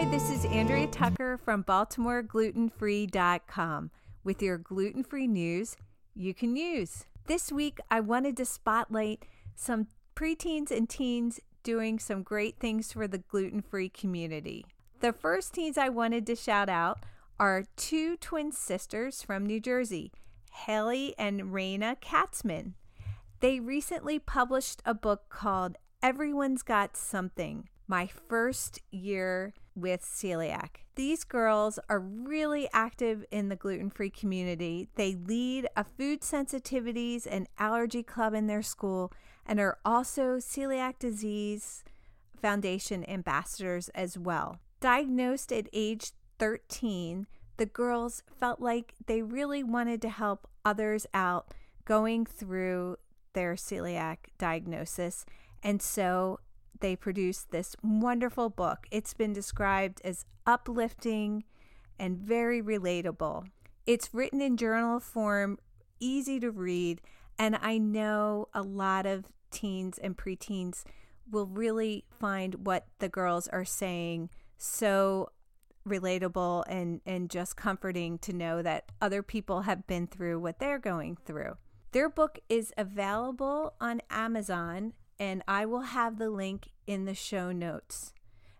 [0.00, 3.90] Hi, this is Andrea Tucker from BaltimoreGlutenFree.com
[4.24, 5.76] with your gluten free news
[6.14, 7.04] you can use.
[7.26, 13.06] This week, I wanted to spotlight some preteens and teens doing some great things for
[13.06, 14.64] the gluten free community.
[15.00, 17.00] The first teens I wanted to shout out
[17.38, 20.12] are two twin sisters from New Jersey,
[20.64, 22.72] Haley and Raina Katzman.
[23.40, 30.84] They recently published a book called Everyone's Got Something My First Year with Celiac.
[30.94, 34.88] These girls are really active in the gluten free community.
[34.94, 39.12] They lead a food sensitivities and allergy club in their school
[39.44, 41.82] and are also Celiac Disease
[42.40, 44.60] Foundation ambassadors as well.
[44.80, 47.26] Diagnosed at age 13,
[47.56, 51.52] the girls felt like they really wanted to help others out
[51.86, 52.98] going through
[53.32, 55.26] their celiac diagnosis.
[55.60, 56.38] And so
[56.78, 58.86] they produced this wonderful book.
[58.90, 61.44] It's been described as uplifting
[61.98, 63.46] and very relatable.
[63.86, 65.58] It's written in journal form,
[65.98, 67.00] easy to read,
[67.38, 70.84] and I know a lot of teens and preteens
[71.30, 75.30] will really find what the girls are saying so
[75.86, 80.78] relatable and, and just comforting to know that other people have been through what they're
[80.78, 81.56] going through.
[81.92, 87.52] Their book is available on Amazon, and I will have the link in the show
[87.52, 88.14] notes.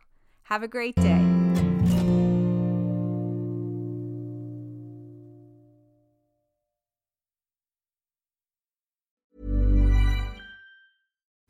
[0.49, 1.36] Have a great day.